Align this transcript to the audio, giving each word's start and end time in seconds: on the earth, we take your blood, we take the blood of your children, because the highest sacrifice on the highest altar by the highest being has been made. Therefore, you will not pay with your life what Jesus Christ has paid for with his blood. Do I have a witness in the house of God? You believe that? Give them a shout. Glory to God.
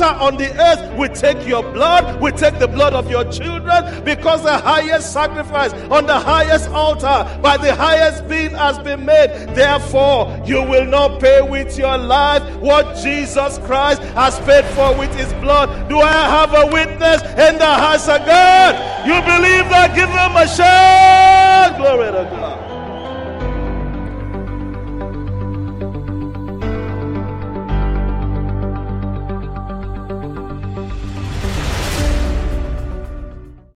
on 0.00 0.36
the 0.36 0.50
earth, 0.60 0.96
we 0.96 1.08
take 1.08 1.46
your 1.46 1.62
blood, 1.62 2.20
we 2.20 2.30
take 2.32 2.58
the 2.58 2.68
blood 2.68 2.94
of 2.94 3.10
your 3.10 3.24
children, 3.30 4.04
because 4.04 4.42
the 4.42 4.56
highest 4.56 5.12
sacrifice 5.12 5.72
on 5.90 6.06
the 6.06 6.18
highest 6.18 6.70
altar 6.70 7.38
by 7.42 7.56
the 7.56 7.74
highest 7.74 8.26
being 8.28 8.52
has 8.52 8.78
been 8.78 9.04
made. 9.04 9.30
Therefore, 9.54 10.40
you 10.46 10.62
will 10.62 10.86
not 10.86 11.20
pay 11.20 11.42
with 11.42 11.76
your 11.76 11.98
life 11.98 12.42
what 12.56 12.96
Jesus 12.96 13.58
Christ 13.58 14.00
has 14.14 14.38
paid 14.40 14.64
for 14.74 14.96
with 14.96 15.14
his 15.14 15.32
blood. 15.34 15.88
Do 15.88 16.00
I 16.00 16.12
have 16.12 16.54
a 16.54 16.66
witness 16.72 17.22
in 17.22 17.58
the 17.58 17.66
house 17.66 18.08
of 18.08 18.24
God? 18.24 18.74
You 19.06 19.20
believe 19.22 19.68
that? 19.70 19.94
Give 19.94 20.08
them 20.08 20.36
a 20.36 20.46
shout. 20.46 21.76
Glory 21.76 22.06
to 22.06 22.24
God. 22.30 22.31